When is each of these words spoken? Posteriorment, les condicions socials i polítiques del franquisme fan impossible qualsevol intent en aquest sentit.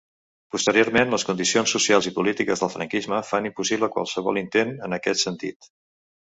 Posteriorment, 0.53 1.11
les 1.15 1.25
condicions 1.29 1.73
socials 1.77 2.07
i 2.11 2.13
polítiques 2.15 2.63
del 2.65 2.71
franquisme 2.77 3.19
fan 3.29 3.49
impossible 3.51 3.91
qualsevol 3.99 4.41
intent 4.45 4.75
en 4.89 4.99
aquest 4.99 5.27
sentit. 5.27 5.71